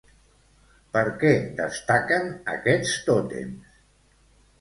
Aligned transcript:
Per 0.95 1.03
què 1.23 1.33
destaquen 1.59 2.25
aquests 2.53 2.95
tòtems? 3.11 3.77